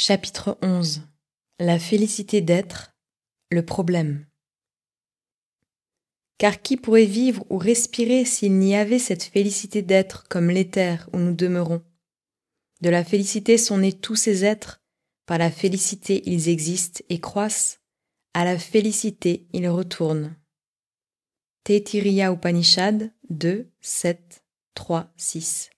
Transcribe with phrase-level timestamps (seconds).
[0.00, 1.02] Chapitre 11
[1.58, 2.94] La félicité d'être,
[3.50, 4.28] le problème.
[6.38, 11.18] Car qui pourrait vivre ou respirer s'il n'y avait cette félicité d'être comme l'éther où
[11.18, 11.82] nous demeurons?
[12.80, 14.80] De la félicité sont nés tous ces êtres,
[15.26, 17.80] par la félicité ils existent et croissent,
[18.34, 20.36] à la félicité ils retournent.
[21.64, 24.44] Taittiriya Upanishad 2, 7,
[24.74, 25.70] 3, 6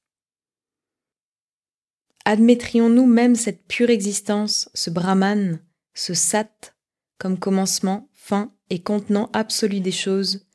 [2.24, 5.60] Admettrions-nous même cette pure existence, ce Brahman,
[5.94, 6.74] ce Sat,
[7.18, 10.46] comme commencement, fin et contenant absolu des choses?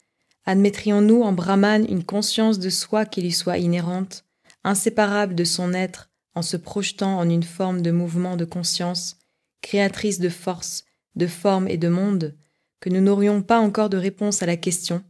[0.45, 4.25] Admettrions-nous en Brahman une conscience de soi qui lui soit inhérente,
[4.63, 9.17] inséparable de son être, en se projetant en une forme de mouvement de conscience,
[9.61, 10.85] créatrice de force,
[11.15, 12.35] de forme et de monde,
[12.79, 15.03] que nous n'aurions pas encore de réponse à la question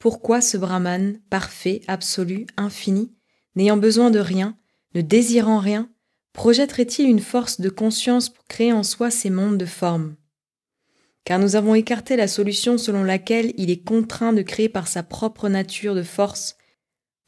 [0.00, 3.12] pourquoi ce Brahman, parfait, absolu, infini,
[3.54, 4.56] n'ayant besoin de rien,
[4.94, 5.90] ne désirant rien,
[6.32, 10.16] projetterait-il une force de conscience pour créer en soi ces mondes de formes
[11.24, 15.02] Car nous avons écarté la solution selon laquelle il est contraint de créer par sa
[15.02, 16.56] propre nature de force,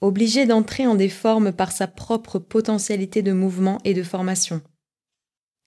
[0.00, 4.60] obligé d'entrer en des formes par sa propre potentialité de mouvement et de formation.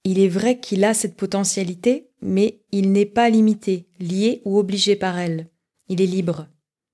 [0.03, 4.95] Il est vrai qu'il a cette potentialité, mais il n'est pas limité, lié ou obligé
[4.95, 5.49] par elle.
[5.87, 6.47] Il est libre.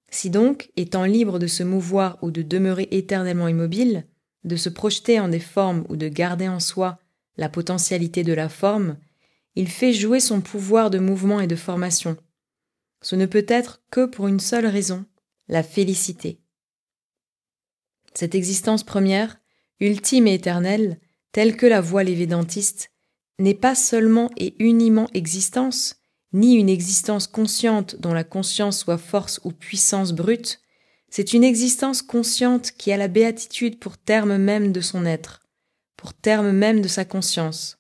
[0.10, 4.06] Si donc, étant libre de se mouvoir ou de demeurer éternellement immobile,
[4.44, 7.00] de se projeter en des formes ou de garder en soi
[7.38, 8.98] la potentialité de la forme,
[9.56, 12.18] il fait jouer son pouvoir de mouvement et de formation.
[13.02, 15.06] Ce ne peut être que pour une seule raison,
[15.48, 16.40] la félicité.
[18.14, 19.40] Cette existence première,
[19.80, 21.00] ultime et éternelle,
[21.32, 22.28] telle que la voient les
[23.40, 25.96] n'est pas seulement et uniment existence,
[26.34, 30.61] ni une existence consciente dont la conscience soit force ou puissance brute,
[31.12, 35.42] c'est une existence consciente qui a la béatitude pour terme même de son être,
[35.98, 37.78] pour terme même de sa conscience.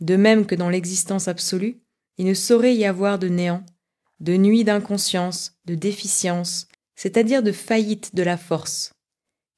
[0.00, 1.82] De même que dans l'existence absolue,
[2.16, 3.62] il ne saurait y avoir de néant,
[4.20, 8.94] de nuit d'inconscience, de déficience, c'est-à-dire de faillite de la force.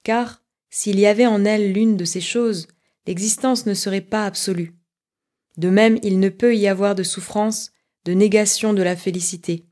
[0.03, 2.67] Car, s'il y avait en elle l'une de ces choses,
[3.07, 4.75] l'existence ne serait pas absolue.
[5.57, 7.71] De même, il ne peut y avoir de souffrance,
[8.05, 9.68] de négation de la félicité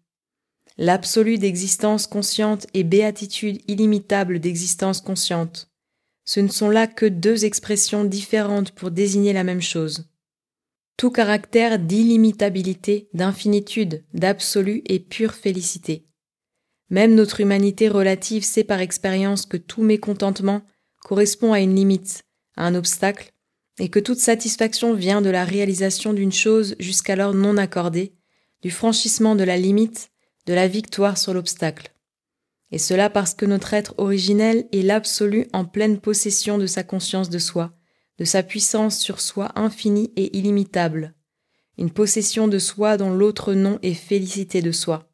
[0.78, 5.70] l'absolu d'existence consciente et béatitude illimitable d'existence consciente.
[6.24, 10.08] Ce ne sont là que deux expressions différentes pour désigner la même chose.
[10.96, 16.06] Tout caractère d'illimitabilité, d'infinitude, d'absolu et pure félicité.
[16.90, 20.62] Même notre humanité relative sait par expérience que tout mécontentement
[21.02, 22.22] correspond à une limite,
[22.56, 23.32] à un obstacle,
[23.78, 28.14] et que toute satisfaction vient de la réalisation d'une chose jusqu'alors non accordée,
[28.62, 30.10] du franchissement de la limite
[30.46, 31.92] de la victoire sur l'obstacle.
[32.72, 37.30] Et cela parce que notre être originel est l'absolu en pleine possession de sa conscience
[37.30, 37.72] de soi,
[38.18, 41.14] de sa puissance sur soi infinie et illimitable,
[41.78, 45.12] une possession de soi dont l'autre nom est félicité de soi.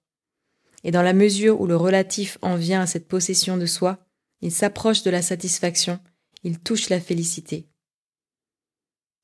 [0.84, 3.98] Et dans la mesure où le relatif en vient à cette possession de soi,
[4.40, 6.00] il s'approche de la satisfaction,
[6.42, 7.68] il touche la félicité.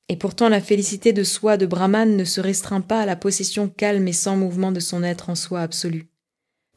[0.09, 3.69] Et pourtant la félicité de soi de Brahman ne se restreint pas à la possession
[3.69, 6.09] calme et sans mouvement de son être en soi absolu.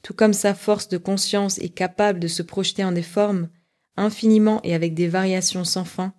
[0.05, 3.49] Tout comme sa force de conscience est capable de se projeter en des formes,
[3.97, 6.13] infiniment et avec des variations sans fin,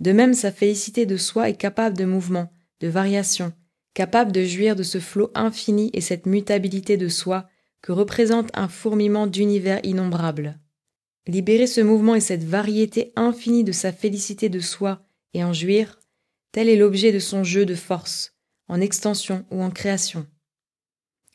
[0.00, 2.50] de même sa félicité de soi est capable de mouvement,
[2.80, 3.52] de variation,
[3.92, 7.46] capable de jouir de ce flot infini et cette mutabilité de soi
[7.82, 10.58] que représente un fourmillement d'univers innombrables.
[11.26, 15.02] Libérer ce mouvement et cette variété infinie de sa félicité de soi
[15.32, 15.98] et en jouir,
[16.54, 18.32] Tel est l'objet de son jeu de force,
[18.68, 20.24] en extension ou en création.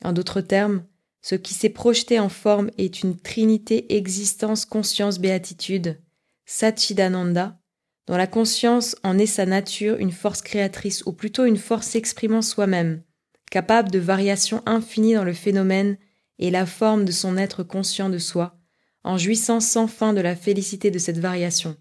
[0.01, 0.85] En d'autres termes,
[1.21, 5.99] ce qui s'est projeté en forme est une trinité existence conscience béatitude,
[6.45, 7.59] Satchidananda,
[8.07, 12.41] dont la conscience en est sa nature une force créatrice ou plutôt une force exprimant
[12.41, 13.03] soi-même,
[13.51, 15.97] capable de variation infinie dans le phénomène
[16.37, 18.57] et la forme de son être conscient de soi,
[19.03, 21.75] en jouissant sans fin de la félicité de cette variation.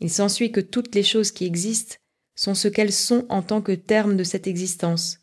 [0.00, 1.96] Il s'ensuit que toutes les choses qui existent
[2.36, 5.18] sont ce qu'elles sont en tant que termes de cette existence,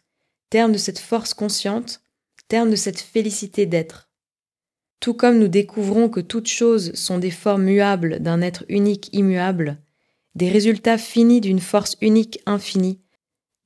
[0.49, 2.01] termes de cette force consciente,
[2.49, 4.09] termes de cette félicité d'être.
[4.99, 9.81] Tout comme nous découvrons que toutes choses sont des formes muables d'un être unique immuable,
[10.35, 12.99] des résultats finis d'une force unique infinie,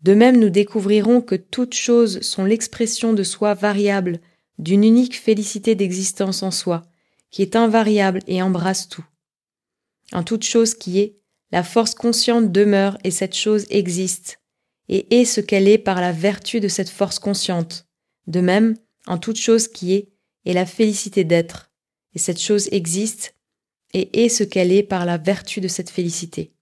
[0.02, 4.20] de même nous découvrirons que toutes choses sont l'expression de soi variable,
[4.60, 6.84] d'une unique félicité d'existence en soi,
[7.30, 9.06] qui est invariable et embrasse tout.
[10.14, 11.18] En toute chose qui est,
[11.52, 14.40] la force consciente demeure et cette chose existe,
[14.90, 17.88] et est ce qu'elle est par la vertu de cette force consciente.
[18.26, 20.10] De même, en toute chose qui est,
[20.46, 21.72] est la félicité d'être,
[22.14, 23.36] et cette chose existe,
[23.94, 26.54] et est ce qu'elle est par la vertu de cette félicité.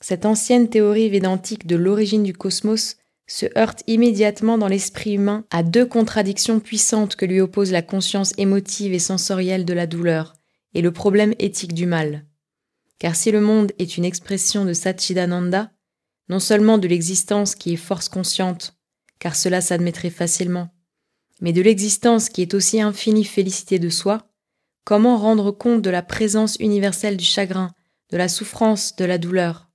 [0.00, 2.96] Cette ancienne théorie védantique de l'origine du cosmos
[3.28, 8.32] se heurte immédiatement dans l'esprit humain à deux contradictions puissantes que lui oppose la conscience
[8.36, 10.34] émotive et sensorielle de la douleur
[10.74, 12.26] et le problème éthique du mal.
[13.02, 15.72] Car si le monde est une expression de Satchidananda,
[16.28, 18.78] non seulement de l'existence qui est force consciente,
[19.18, 20.68] car cela s'admettrait facilement,
[21.40, 24.30] mais de l'existence qui est aussi infinie félicité de soi,
[24.84, 27.74] comment rendre compte de la présence universelle du chagrin,
[28.10, 29.68] de la souffrance, de la douleur?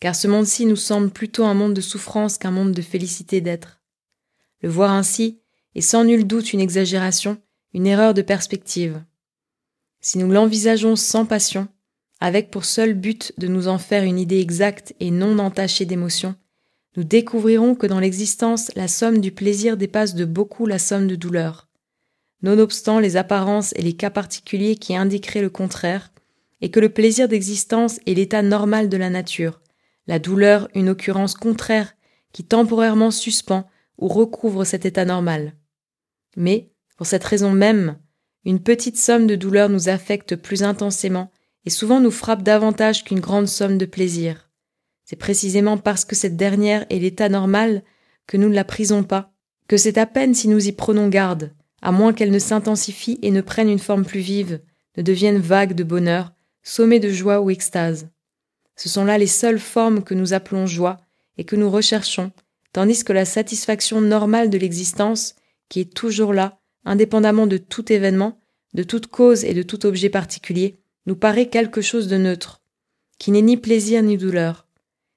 [0.00, 3.82] Car ce monde-ci nous semble plutôt un monde de souffrance qu'un monde de félicité d'être.
[4.62, 5.42] Le voir ainsi
[5.74, 7.42] est sans nul doute une exagération,
[7.74, 9.04] une erreur de perspective.
[10.00, 11.68] Si nous l'envisageons sans passion,
[12.20, 16.34] avec pour seul but de nous en faire une idée exacte et non entachée d'émotion,
[16.96, 21.14] nous découvrirons que dans l'existence la somme du plaisir dépasse de beaucoup la somme de
[21.14, 21.68] douleur.
[22.42, 26.12] Nonobstant les apparences et les cas particuliers qui indiqueraient le contraire,
[26.60, 29.60] et que le plaisir d'existence est l'état normal de la nature,
[30.08, 31.94] la douleur une occurrence contraire
[32.32, 35.54] qui temporairement suspend ou recouvre cet état normal.
[36.36, 37.96] Mais, pour cette raison même,
[38.44, 41.30] une petite somme de douleur nous affecte plus intensément
[41.68, 44.48] et souvent nous frappe davantage qu'une grande somme de plaisir.
[45.04, 47.82] C'est précisément parce que cette dernière est l'état normal
[48.26, 49.34] que nous ne la prisons pas,
[49.66, 53.30] que c'est à peine si nous y prenons garde, à moins qu'elle ne s'intensifie et
[53.30, 54.62] ne prenne une forme plus vive,
[54.96, 56.32] ne devienne vague de bonheur,
[56.62, 58.08] sommet de joie ou extase.
[58.74, 60.96] Ce sont là les seules formes que nous appelons joie
[61.36, 62.32] et que nous recherchons,
[62.72, 65.34] tandis que la satisfaction normale de l'existence,
[65.68, 68.40] qui est toujours là, indépendamment de tout événement,
[68.72, 70.78] de toute cause et de tout objet particulier,
[71.08, 72.60] nous paraît quelque chose de neutre,
[73.18, 74.66] qui n'est ni plaisir ni douleur.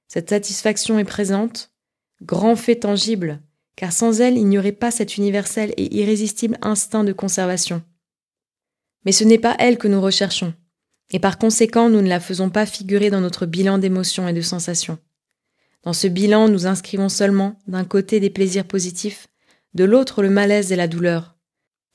[0.08, 1.70] Cette satisfaction est présente,
[2.22, 3.42] grand fait tangible,
[3.76, 7.84] car sans elle il n'y aurait pas cet universel et irrésistible instinct de conservation.
[9.04, 10.54] Mais ce n'est pas elle que nous recherchons
[11.12, 14.40] et par conséquent nous ne la faisons pas figurer dans notre bilan d'émotions et de
[14.40, 14.98] sensations.
[15.84, 19.28] Dans ce bilan, nous inscrivons seulement, d'un côté, des plaisirs positifs,
[19.74, 21.36] de l'autre le malaise et la douleur.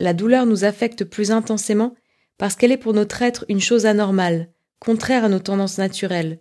[0.01, 1.95] La douleur nous affecte plus intensément
[2.38, 6.41] parce qu'elle est pour notre être une chose anormale, contraire à nos tendances naturelles,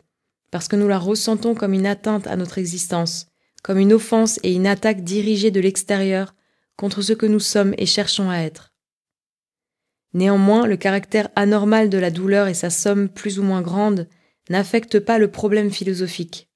[0.52, 3.28] parce que nous la ressentons comme une atteinte à notre existence,
[3.64, 6.36] comme une offense et une attaque dirigée de l'extérieur
[6.78, 8.74] contre ce que nous sommes et cherchons à être.
[10.14, 14.08] Néanmoins, le caractère anormal de la douleur et sa somme plus ou moins grande
[14.50, 16.50] n'affectent pas le problème philosophique.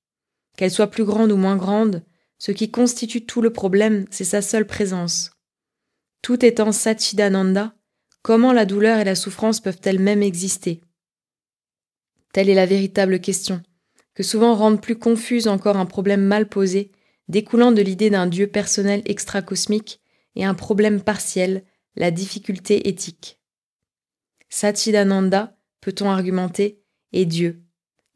[0.56, 2.04] Qu'elle soit plus grande ou moins grande,
[2.38, 5.32] ce qui constitue tout le problème, c'est sa seule présence.
[6.22, 7.74] Tout étant Satchidananda,
[8.22, 10.82] comment la douleur et la souffrance peuvent-elles même exister?
[12.34, 13.62] Telle est la véritable question,
[14.14, 16.92] que souvent rendent plus confuse encore un problème mal posé,
[17.28, 20.02] découlant de l'idée d'un Dieu personnel extracosmique,
[20.36, 21.64] et un problème partiel,
[21.96, 23.40] la difficulté éthique.
[24.50, 26.82] Satchidananda, peut-on argumenter,
[27.14, 27.64] est Dieu,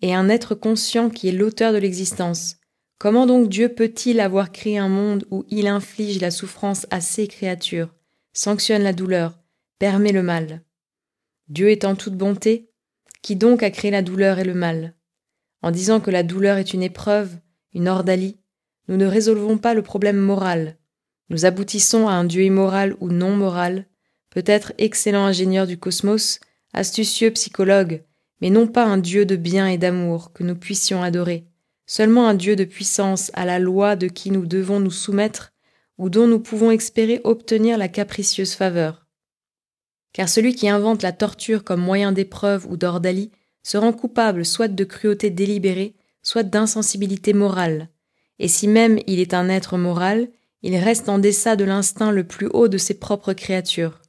[0.01, 2.57] et un être conscient qui est l'auteur de l'existence.
[2.99, 7.27] Comment donc Dieu peut-il avoir créé un monde où il inflige la souffrance à ses
[7.27, 7.93] créatures,
[8.33, 9.42] sanctionne la douleur,
[9.83, 10.61] permet le mal
[11.49, 12.69] Dieu est en toute bonté,
[13.21, 14.95] qui donc a créé la douleur et le mal?
[15.61, 17.35] En disant que la douleur est une épreuve,
[17.73, 18.39] une ordalie,
[18.87, 20.77] nous ne résolvons pas le problème moral.
[21.27, 23.85] Nous aboutissons à un Dieu immoral ou non moral,
[24.29, 26.39] peut-être excellent ingénieur du cosmos,
[26.71, 28.03] astucieux psychologue,
[28.39, 31.45] mais non pas un Dieu de bien et d'amour que nous puissions adorer,
[31.87, 35.51] seulement un Dieu de puissance à la loi de qui nous devons nous soumettre
[35.97, 39.02] ou dont nous pouvons espérer obtenir la capricieuse faveur.
[40.13, 43.31] Car celui qui invente la torture comme moyen d'épreuve ou d'ordalie
[43.63, 47.89] se rend coupable soit de cruauté délibérée, soit d'insensibilité morale,
[48.39, 50.29] et si même il est un être moral,
[50.61, 54.01] il reste en deçà de l'instinct le plus haut de ses propres créatures.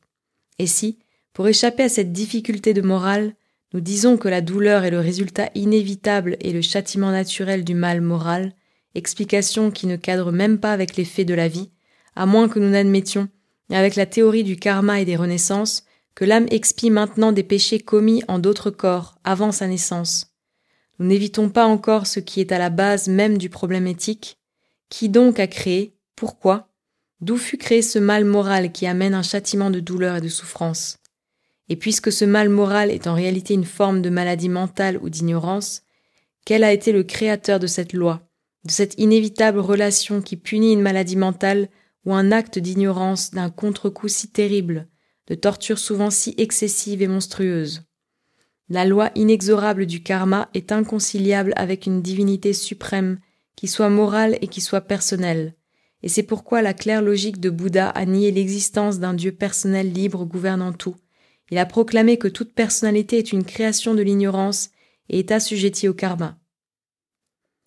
[0.59, 0.99] Et si,
[1.33, 3.35] pour échapper à cette difficulté de morale,
[3.73, 8.01] nous disons que la douleur est le résultat inévitable et le châtiment naturel du mal
[8.01, 8.53] moral,
[8.95, 11.71] explication qui ne cadre même pas avec les faits de la vie,
[12.15, 13.29] à moins que nous n'admettions,
[13.71, 15.85] avec la théorie du karma et des renaissances,
[16.15, 20.35] que l'âme expie maintenant des péchés commis en d'autres corps avant sa naissance.
[20.99, 24.39] Nous n'évitons pas encore ce qui est à la base même du problème éthique.
[24.91, 25.97] Qui donc a créé?
[26.15, 26.69] Pourquoi?
[27.21, 30.99] D'où fut créé ce mal moral qui amène un châtiment de douleur et de souffrance?
[31.69, 35.83] Et puisque ce mal moral est en réalité une forme de maladie mentale ou d'ignorance,
[36.45, 38.29] quel a été le créateur de cette loi,
[38.65, 41.71] de cette inévitable relation qui punit une maladie mentale
[42.05, 44.89] ou un acte d'ignorance d'un contre-coup si terrible,
[45.29, 47.83] de torture souvent si excessive et monstrueuse
[48.69, 53.19] La loi inexorable du karma est inconciliable avec une divinité suprême
[53.57, 55.55] qui soit morale et qui soit personnelle,
[56.05, 60.27] et c'est pourquoi la claire logique de Bouddha a nié l'existence d'un Dieu personnel libre
[60.27, 60.97] gouvernant tout.
[61.51, 64.71] Il a proclamé que toute personnalité est une création de l'ignorance
[65.09, 66.39] et est assujettie au karma.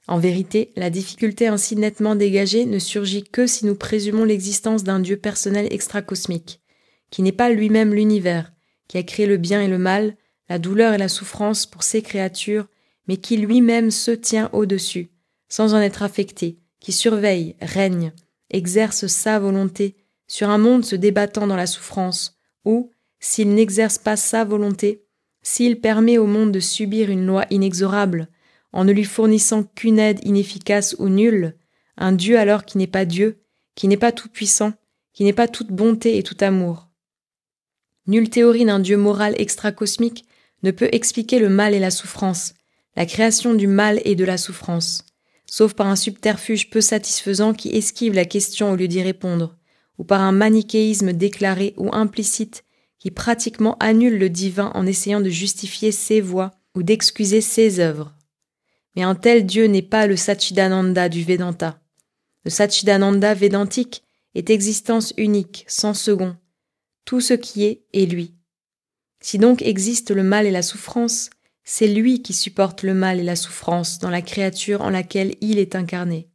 [0.08, 5.00] En vérité, la difficulté ainsi nettement dégagée ne surgit que si nous présumons l'existence d'un
[5.00, 6.62] Dieu personnel extracosmique,
[7.10, 8.52] qui n'est pas lui-même l'univers,
[8.88, 10.16] qui a créé le bien et le mal,
[10.50, 12.68] la douleur et la souffrance pour ses créatures,
[13.08, 15.10] mais qui lui-même se tient au-dessus,
[15.50, 18.14] sans en être affecté, qui surveille, règne,
[18.50, 19.96] exerce sa volonté
[20.28, 25.04] sur un monde se débattant dans la souffrance, ou, s'il n'exerce pas sa volonté,
[25.42, 28.28] s'il permet au monde de subir une loi inexorable,
[28.74, 31.56] en ne lui fournissant qu'une aide inefficace ou nulle,
[31.96, 33.40] un Dieu alors qui n'est pas Dieu,
[33.74, 34.74] qui n'est pas tout-puissant,
[35.14, 36.87] qui n'est pas toute bonté et tout amour.
[38.08, 40.26] Nulle théorie d'un Dieu moral extracosmique
[40.64, 42.54] ne peut expliquer le mal et la souffrance,
[42.96, 45.06] la création du mal et de la souffrance,
[45.46, 49.58] sauf par un subterfuge peu satisfaisant qui esquive la question au lieu d'y répondre,
[49.98, 52.64] ou par un manichéisme déclaré ou implicite
[52.98, 58.14] qui pratiquement annule le divin en essayant de justifier ses voies ou d'excuser ses œuvres.
[58.96, 61.80] Mais un tel Dieu n'est pas le Satchidananda du Vedanta.
[62.44, 66.36] Le Satchidananda védantique est existence unique, sans second.
[67.08, 68.36] Tout ce qui est est lui.
[69.22, 71.30] Si donc existe le mal et la souffrance,
[71.64, 75.58] c'est lui qui supporte le mal et la souffrance dans la créature en laquelle il
[75.58, 76.30] est incarné.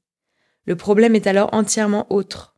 [0.65, 2.57] Le problème est alors entièrement autre.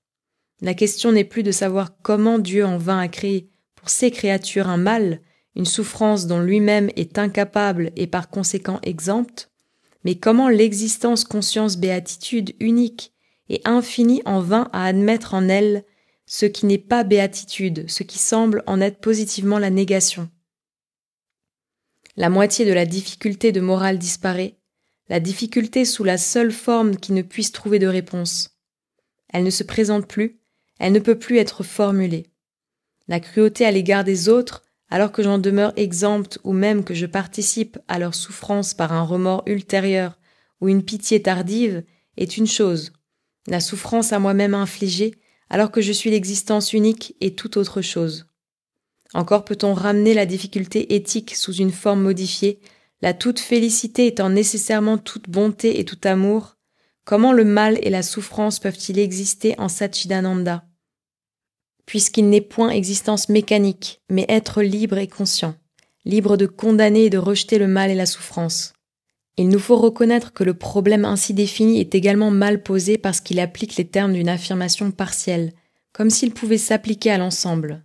[0.60, 4.68] La question n'est plus de savoir comment Dieu en vint à créer pour ses créatures
[4.68, 5.20] un mal,
[5.56, 9.50] une souffrance dont lui-même est incapable et par conséquent exempte,
[10.04, 13.12] mais comment l'existence conscience béatitude unique
[13.48, 15.84] et infinie en vint à admettre en elle
[16.26, 20.30] ce qui n'est pas béatitude, ce qui semble en être positivement la négation.
[22.16, 24.56] La moitié de la difficulté de morale disparaît,
[25.08, 28.58] la difficulté sous la seule forme qui ne puisse trouver de réponse.
[29.32, 30.40] Elle ne se présente plus,
[30.78, 32.30] elle ne peut plus être formulée.
[33.08, 37.06] La cruauté à l'égard des autres, alors que j'en demeure exempte ou même que je
[37.06, 40.18] participe à leur souffrance par un remords ultérieur
[40.60, 41.84] ou une pitié tardive,
[42.16, 42.92] est une chose.
[43.46, 45.16] La souffrance à moi-même infligée,
[45.54, 48.26] alors que je suis l'existence unique, est tout autre chose.
[49.12, 52.58] Encore peut-on ramener la difficulté éthique sous une forme modifiée,
[53.02, 56.56] la toute félicité étant nécessairement toute bonté et tout amour,
[57.04, 60.64] comment le mal et la souffrance peuvent-ils exister en Satchidananda?
[61.86, 65.54] Puisqu'il n'est point existence mécanique, mais être libre et conscient,
[66.04, 68.73] libre de condamner et de rejeter le mal et la souffrance.
[69.36, 73.40] Il nous faut reconnaître que le problème ainsi défini est également mal posé parce qu'il
[73.40, 75.52] applique les termes d'une affirmation partielle,
[75.92, 77.84] comme s'il pouvait s'appliquer à l'ensemble.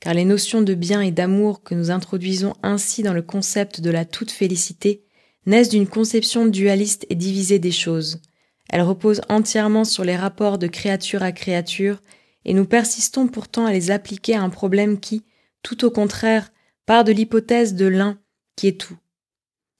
[0.00, 3.90] Car les notions de bien et d'amour que nous introduisons ainsi dans le concept de
[3.90, 5.04] la toute félicité
[5.46, 8.20] naissent d'une conception dualiste et divisée des choses.
[8.68, 12.02] Elles reposent entièrement sur les rapports de créature à créature
[12.44, 15.24] et nous persistons pourtant à les appliquer à un problème qui,
[15.62, 16.52] tout au contraire,
[16.84, 18.18] part de l'hypothèse de l'un
[18.56, 18.96] qui est tout.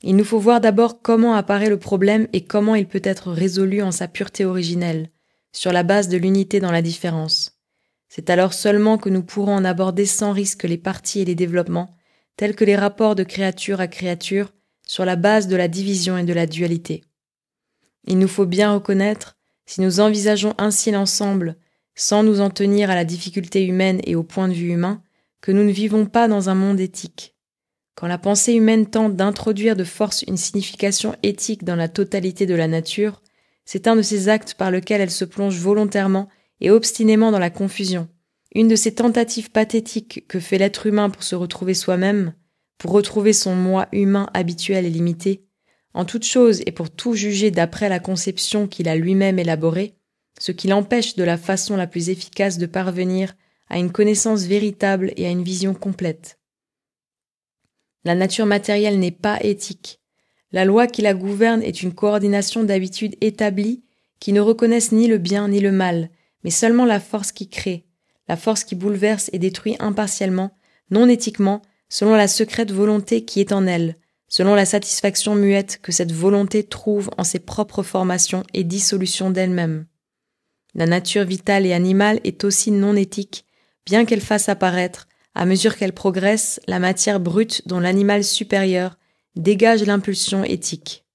[0.02, 3.82] Il nous faut voir d'abord comment apparaît le problème et comment il peut être résolu
[3.82, 5.10] en sa pureté originelle,
[5.52, 7.58] sur la base de l'unité dans la différence.
[8.08, 11.94] C'est alors seulement que nous pourrons en aborder sans risque les parties et les développements,
[12.36, 14.52] tels que les rapports de créature à créature,
[14.84, 17.04] sur la base de la division et de la dualité.
[18.04, 21.56] Il nous faut bien reconnaître, si nous envisageons ainsi l'ensemble,
[21.94, 25.02] sans nous en tenir à la difficulté humaine et au point de vue humain,
[25.40, 27.31] que nous ne vivons pas dans un monde éthique.
[27.94, 32.54] Quand la pensée humaine tente d'introduire de force une signification éthique dans la totalité de
[32.54, 33.22] la nature,
[33.64, 36.28] c'est un de ces actes par lequel elle se plonge volontairement
[36.60, 38.08] et obstinément dans la confusion,
[38.54, 42.34] une de ces tentatives pathétiques que fait l'être humain pour se retrouver soi-même,
[42.78, 45.44] pour retrouver son moi humain habituel et limité,
[45.94, 49.94] en toute chose et pour tout juger d'après la conception qu'il a lui-même élaborée,
[50.40, 53.34] ce qui l'empêche de la façon la plus efficace de parvenir
[53.68, 56.38] à une connaissance véritable et à une vision complète.
[58.04, 60.00] La nature matérielle n'est pas éthique.
[60.50, 63.82] La loi qui la gouverne est une coordination d'habitudes établies
[64.20, 66.10] qui ne reconnaissent ni le bien ni le mal,
[66.44, 67.86] mais seulement la force qui crée,
[68.28, 70.56] la force qui bouleverse et détruit impartialement,
[70.90, 73.96] non éthiquement, selon la secrète volonté qui est en elle,
[74.28, 79.86] selon la satisfaction muette que cette volonté trouve en ses propres formations et dissolutions d'elle-même.
[80.74, 83.44] La nature vitale et animale est aussi non éthique,
[83.84, 88.98] bien qu'elle fasse apparaître, à mesure qu'elle progresse, la matière brute dont l'animal supérieur
[89.36, 91.06] dégage l'impulsion éthique.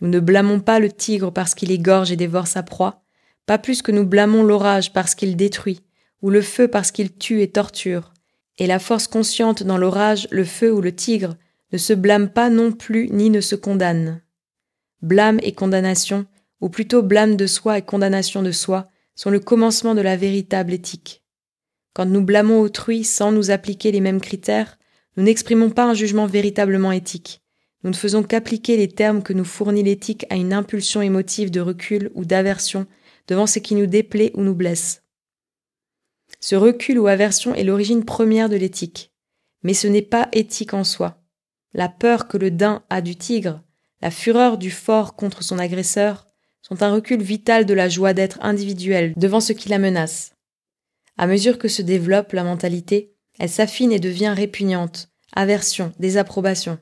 [0.00, 3.02] Nous ne blâmons pas le tigre parce qu'il égorge et dévore sa proie,
[3.46, 5.80] pas plus que nous blâmons l'orage parce qu'il détruit,
[6.22, 8.12] ou le feu parce qu'il tue et torture.
[8.58, 11.36] Et la force consciente dans l'orage, le feu ou le tigre
[11.72, 14.20] ne se blâme pas non plus ni ne se condamne.
[15.00, 16.26] Blâme et condamnation
[16.60, 20.72] ou plutôt blâme de soi et condamnation de soi, sont le commencement de la véritable
[20.72, 21.24] éthique.
[21.94, 24.78] Quand nous blâmons autrui sans nous appliquer les mêmes critères,
[25.16, 27.42] nous n'exprimons pas un jugement véritablement éthique,
[27.84, 31.60] nous ne faisons qu'appliquer les termes que nous fournit l'éthique à une impulsion émotive de
[31.60, 32.86] recul ou d'aversion
[33.28, 35.04] devant ce qui nous déplaît ou nous blesse.
[36.40, 39.12] Ce recul ou aversion est l'origine première de l'éthique,
[39.62, 41.22] mais ce n'est pas éthique en soi.
[41.72, 43.62] La peur que le daim a du tigre,
[44.02, 46.26] la fureur du fort contre son agresseur,
[46.62, 50.32] sont un recul vital de la joie d'être individuel devant ce qui la menace.
[51.18, 56.78] À mesure que se développe la mentalité, elle s'affine et devient répugnante, aversion, désapprobation.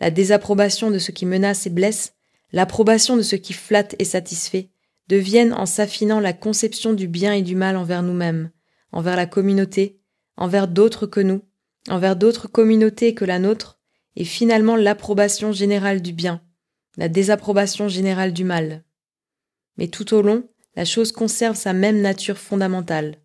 [0.00, 2.14] La désapprobation de ce qui menace et blesse,
[2.50, 4.70] l'approbation de ce qui flatte et satisfait,
[5.08, 8.50] deviennent en s'affinant la conception du bien et du mal envers nous-mêmes,
[8.90, 10.00] envers la communauté,
[10.38, 11.42] envers d'autres que nous,
[11.90, 13.78] envers d'autres communautés que la nôtre,
[14.16, 16.40] et finalement l'approbation générale du bien,
[16.96, 18.82] la désapprobation générale du mal.
[19.76, 23.18] Mais tout au long, la chose conserve sa même nature fondamentale.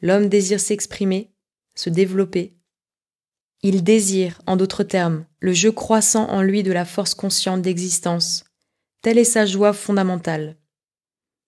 [0.00, 1.32] L'homme désire s'exprimer,
[1.74, 2.56] se développer.
[3.62, 8.44] Il désire, en d'autres termes, le jeu croissant en lui de la force consciente d'existence.
[9.02, 10.56] Telle est sa joie fondamentale.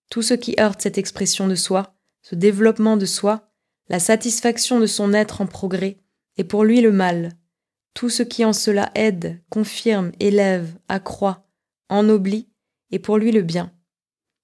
[0.09, 3.49] Tout ce qui heurte cette expression de soi, ce développement de soi,
[3.87, 5.99] la satisfaction de son être en progrès,
[6.37, 7.31] est pour lui le mal.
[7.93, 11.47] Tout ce qui en cela aide, confirme, élève, accroît,
[11.89, 12.49] ennoblit,
[12.91, 13.73] est pour lui le bien.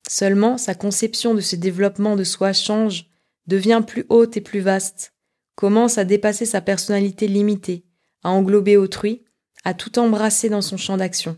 [0.07, 3.09] Seulement sa conception de ce développement de soi change,
[3.47, 5.13] devient plus haute et plus vaste,
[5.55, 7.85] commence à dépasser sa personnalité limitée,
[8.23, 9.25] à englober autrui,
[9.63, 11.37] à tout embrasser dans son champ d'action.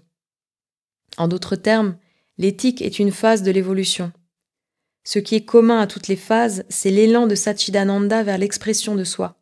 [1.18, 1.98] En d'autres termes,
[2.38, 4.12] l'éthique est une phase de l'évolution.
[5.04, 9.04] Ce qui est commun à toutes les phases, c'est l'élan de Satchidananda vers l'expression de
[9.04, 9.40] soi.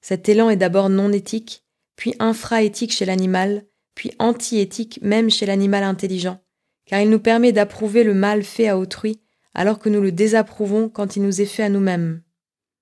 [0.00, 1.64] Cet élan est d'abord non éthique,
[1.96, 6.40] puis infra-éthique chez l'animal, puis anti-éthique même chez l'animal intelligent,
[6.86, 9.20] car il nous permet d'approuver le mal fait à autrui
[9.58, 12.22] alors que nous le désapprouvons quand il nous est fait à nous-mêmes.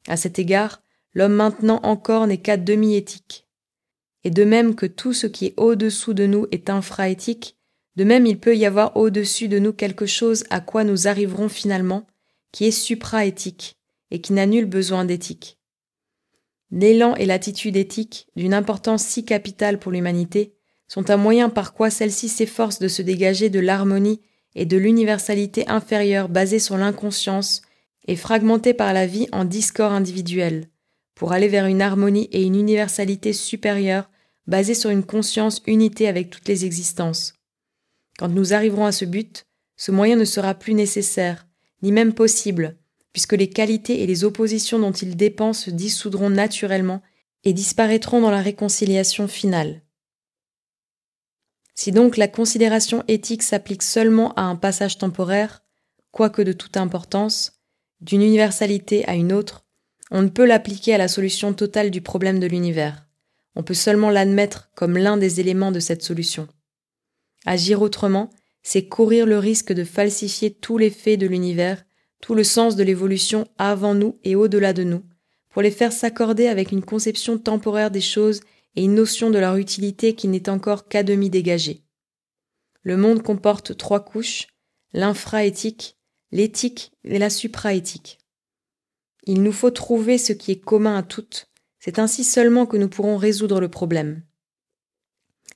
[0.08, 0.82] À cet égard,
[1.14, 3.48] l'homme maintenant encore n'est qu'à demi-éthique.
[4.24, 7.56] Et de même que tout ce qui est au-dessous de nous est infra-éthique,
[7.96, 11.48] de même il peut y avoir au-dessus de nous quelque chose à quoi nous arriverons
[11.48, 12.06] finalement,
[12.52, 13.78] qui est supra-éthique
[14.10, 15.58] et qui n'a nul besoin d'éthique.
[16.70, 20.52] L'élan et l'attitude éthique, d'une importance si capitale pour l'humanité,
[20.88, 24.20] sont un moyen par quoi celle-ci s'efforce de se dégager de l'harmonie
[24.56, 27.62] et de l'universalité inférieure basée sur l'inconscience
[28.08, 30.68] et fragmentée par la vie en discord individuel,
[31.14, 34.10] pour aller vers une harmonie et une universalité supérieure
[34.46, 37.34] basée sur une conscience unité avec toutes les existences.
[38.18, 39.44] Quand nous arriverons à ce but,
[39.76, 41.46] ce moyen ne sera plus nécessaire,
[41.82, 42.76] ni même possible,
[43.12, 47.02] puisque les qualités et les oppositions dont il dépend se dissoudront naturellement
[47.44, 49.82] et disparaîtront dans la réconciliation finale.
[51.76, 55.62] Si donc la considération éthique s'applique seulement à un passage temporaire,
[56.10, 57.52] quoique de toute importance,
[58.00, 59.66] d'une universalité à une autre,
[60.10, 63.06] on ne peut l'appliquer à la solution totale du problème de l'univers.
[63.54, 66.48] On peut seulement l'admettre comme l'un des éléments de cette solution.
[67.44, 68.30] Agir autrement,
[68.62, 71.84] c'est courir le risque de falsifier tous les faits de l'univers,
[72.22, 75.02] tout le sens de l'évolution avant nous et au-delà de nous,
[75.50, 78.40] pour les faire s'accorder avec une conception temporaire des choses
[78.76, 81.82] et une notion de leur utilité qui n'est encore qu'à demi dégagée.
[82.82, 84.46] Le monde comporte trois couches,
[84.92, 85.96] l'infra-éthique,
[86.30, 88.18] l'éthique et la supra-éthique.
[89.24, 92.88] Il nous faut trouver ce qui est commun à toutes, c'est ainsi seulement que nous
[92.88, 94.22] pourrons résoudre le problème.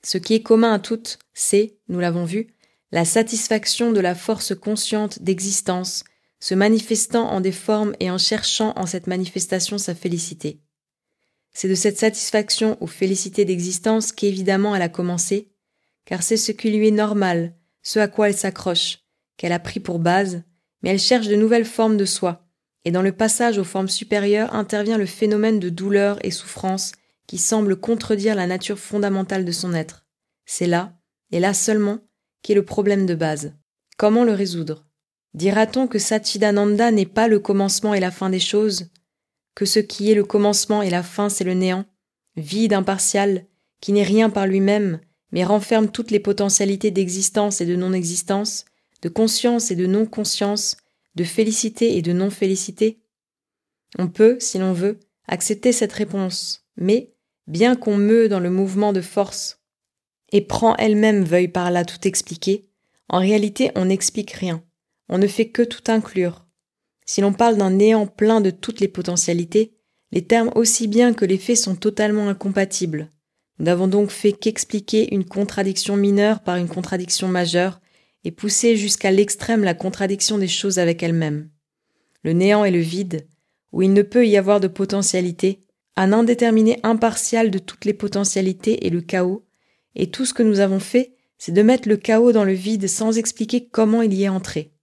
[0.03, 2.55] Ce qui est commun à toutes, c'est, nous l'avons vu,
[2.91, 6.05] la satisfaction de la force consciente d'existence,
[6.41, 10.61] se manifestant en des formes et en cherchant en cette manifestation sa félicité.
[11.53, 15.53] C'est de cette satisfaction ou félicité d'existence qu'évidemment elle a commencé,
[16.05, 19.01] car c'est ce qui lui est normal, ce à quoi elle s'accroche,
[19.37, 20.43] qu'elle a pris pour base,
[20.83, 22.47] mais elle cherche de nouvelles formes de soi,
[22.85, 26.93] et dans le passage aux formes supérieures intervient le phénomène de douleur et souffrance
[27.27, 30.07] qui semble contredire la nature fondamentale de son être.
[30.47, 30.99] C'est là,
[31.31, 31.99] et là seulement,
[32.43, 33.55] qui est le problème de base.
[33.97, 34.87] Comment le résoudre?
[35.35, 38.91] Dira-t-on que Satchidananda n'est pas le commencement et la fin des choses?
[39.55, 41.85] Que ce qui est le commencement et la fin, c'est le néant,
[42.37, 43.47] vide, impartial,
[43.81, 45.01] qui n'est rien par lui-même,
[45.33, 48.65] mais renferme toutes les potentialités d'existence et de non-existence,
[49.03, 50.77] de conscience et de non-conscience,
[51.15, 53.01] de félicité et de non-félicité.
[53.99, 57.13] On peut, si l'on veut, accepter cette réponse, mais,
[57.47, 59.61] bien qu'on meut dans le mouvement de force
[60.33, 62.69] et prend elle-même veuille par là tout expliquer,
[63.09, 64.63] en réalité on n'explique rien,
[65.09, 66.47] on ne fait que tout inclure.
[67.12, 69.73] Si l'on parle d'un néant plein de toutes les potentialités,
[70.12, 73.11] les termes aussi bien que les faits sont totalement incompatibles.
[73.59, 77.81] Nous n'avons donc fait qu'expliquer une contradiction mineure par une contradiction majeure,
[78.23, 81.51] et pousser jusqu'à l'extrême la contradiction des choses avec elles-mêmes.
[82.23, 83.27] Le néant et le vide,
[83.73, 85.64] où il ne peut y avoir de potentialité,
[85.96, 89.44] un indéterminé impartial de toutes les potentialités et le chaos,
[89.96, 92.87] et tout ce que nous avons fait, c'est de mettre le chaos dans le vide
[92.87, 94.75] sans expliquer comment il y est entré.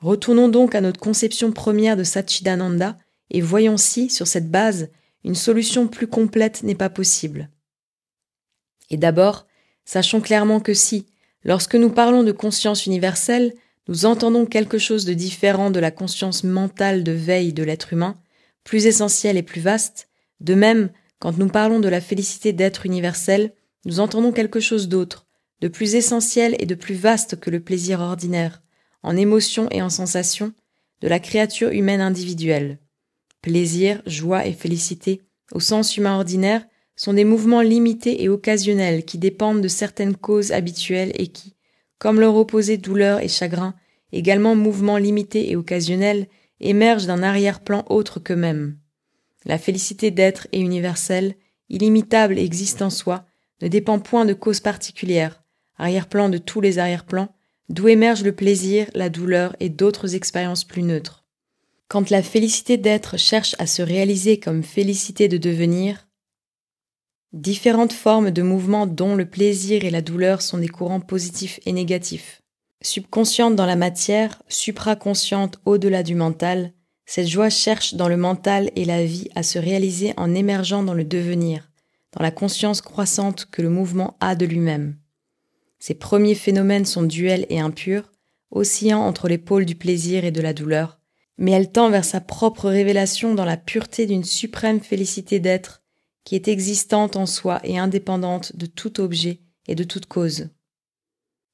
[0.00, 2.98] Retournons donc à notre conception première de Satchidananda
[3.30, 4.90] et voyons si, sur cette base,
[5.24, 7.50] une solution plus complète n'est pas possible.
[8.90, 9.46] Et d'abord,
[9.84, 11.06] sachons clairement que si,
[11.42, 13.54] lorsque nous parlons de conscience universelle,
[13.88, 18.16] nous entendons quelque chose de différent de la conscience mentale de veille de l'être humain,
[18.64, 20.08] plus essentielle et plus vaste,
[20.40, 23.54] de même, quand nous parlons de la félicité d'être universel,
[23.84, 25.26] nous entendons quelque chose d'autre,
[25.60, 28.60] de plus essentiel et de plus vaste que le plaisir ordinaire,
[29.06, 30.52] en émotion et en sensation,
[31.00, 32.80] de la créature humaine individuelle.
[33.40, 36.66] Plaisir, joie et félicité, au sens humain ordinaire,
[36.96, 41.54] sont des mouvements limités et occasionnels qui dépendent de certaines causes habituelles et qui,
[41.98, 43.74] comme leur opposé douleur et chagrin,
[44.10, 46.26] également mouvements limités et occasionnels,
[46.58, 48.76] émergent d'un arrière-plan autre qu'eux-mêmes.
[49.44, 51.36] La félicité d'être est universelle,
[51.68, 53.24] illimitable et existe en soi,
[53.62, 55.44] ne dépend point de causes particulières,
[55.78, 57.35] arrière-plan de tous les arrière-plans,
[57.68, 61.24] d'où émergent le plaisir, la douleur et d'autres expériences plus neutres.
[61.88, 66.06] Quand la félicité d'être cherche à se réaliser comme félicité de devenir,
[67.32, 71.72] différentes formes de mouvements dont le plaisir et la douleur sont des courants positifs et
[71.72, 72.42] négatifs.
[72.82, 76.72] Subconsciente dans la matière, supraconsciente au-delà du mental,
[77.04, 80.94] cette joie cherche dans le mental et la vie à se réaliser en émergeant dans
[80.94, 81.70] le devenir,
[82.12, 84.96] dans la conscience croissante que le mouvement a de lui-même.
[85.86, 88.10] Ces premiers phénomènes sont duels et impurs,
[88.50, 90.98] oscillant entre les pôles du plaisir et de la douleur,
[91.38, 95.84] mais elle tend vers sa propre révélation dans la pureté d'une suprême félicité d'être
[96.24, 100.48] qui est existante en soi et indépendante de tout objet et de toute cause.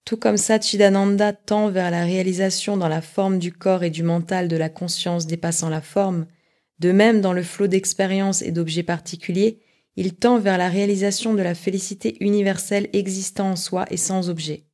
[0.07, 4.49] Tout comme Satchidananda tend vers la réalisation dans la forme du corps et du mental
[4.49, 6.27] de la conscience dépassant la forme,
[6.79, 9.61] de même dans le flot d'expériences et d'objets particuliers,
[9.97, 14.65] il tend vers la réalisation de la félicité universelle existant en soi et sans objet.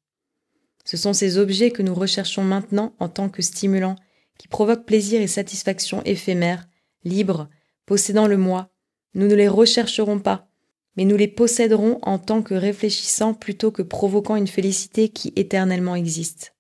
[0.84, 3.96] Ce sont ces objets que nous recherchons maintenant en tant que stimulants
[4.38, 6.68] qui provoquent plaisir et satisfaction éphémères,
[7.04, 7.48] libres,
[7.84, 8.70] possédant le moi.
[9.14, 10.48] Nous ne les rechercherons pas,
[10.96, 15.94] mais nous les posséderons en tant que réfléchissant plutôt que provoquant une félicité qui éternellement
[15.94, 16.54] existe.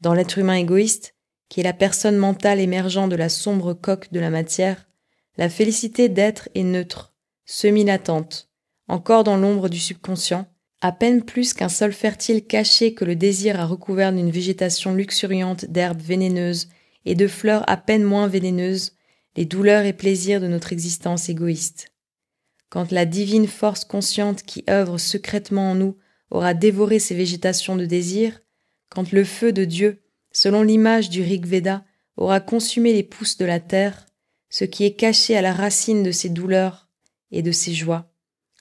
[0.00, 1.14] Dans l'être humain égoïste,
[1.48, 4.88] qui est la personne mentale émergeant de la sombre coque de la matière,
[5.36, 8.50] la félicité d'être est neutre, semi-latente,
[8.88, 10.46] encore dans l'ombre du subconscient,
[10.80, 15.64] à peine plus qu'un sol fertile caché que le désir a recouvert d'une végétation luxuriante
[15.66, 16.68] d'herbes vénéneuses
[17.04, 18.92] et de fleurs à peine moins vénéneuses,
[19.36, 21.92] les douleurs et plaisirs de notre existence égoïste.
[22.68, 25.96] Quand la divine force consciente qui œuvre secrètement en nous
[26.30, 28.40] aura dévoré ces végétations de désir,
[28.90, 31.84] quand le feu de Dieu, selon l'image du Rig Veda,
[32.16, 34.05] aura consumé les pousses de la terre,
[34.58, 36.88] ce qui est caché à la racine de ces douleurs
[37.30, 38.10] et de ces joies,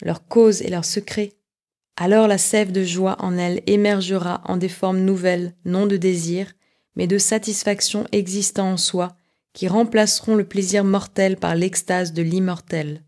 [0.02, 1.32] leur cause et leur secret,
[1.96, 6.52] alors la sève de joie en elle émergera en des formes nouvelles, non de désir,
[6.98, 9.16] mais de satisfaction existant en soi,
[9.54, 13.06] qui remplaceront le plaisir mortel par l'extase de l'immortel.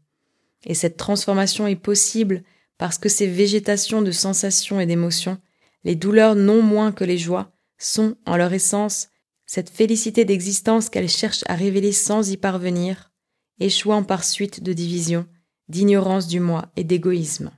[0.65, 2.41] Et cette transformation est possible
[2.77, 5.39] parce que ces végétations de sensations et d'émotions,
[5.83, 9.09] les douleurs non moins que les joies, sont, en leur essence,
[9.47, 13.11] cette félicité d'existence qu'elles cherchent à révéler sans y parvenir,
[13.59, 15.25] échouant par suite de division,
[15.69, 17.51] d'ignorance du moi et d'égoïsme.